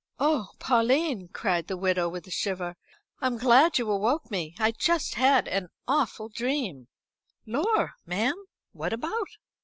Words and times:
"Oh 0.17 0.47
Pauline," 0.57 1.27
cried 1.31 1.67
the 1.67 1.77
widow, 1.77 2.09
with 2.09 2.25
a 2.25 2.31
shiver, 2.31 2.75
"I'm 3.19 3.37
glad 3.37 3.77
you 3.77 3.91
awoke 3.91 4.31
me. 4.31 4.55
I've 4.57 4.79
just 4.79 5.13
had 5.13 5.45
such 5.45 5.53
an 5.53 5.67
awful 5.87 6.27
dream." 6.27 6.87
"Lor', 7.45 7.93
ma'am! 8.07 8.45
What 8.71 8.93
about?" 8.93 9.29